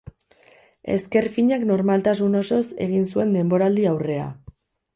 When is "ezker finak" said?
0.93-1.67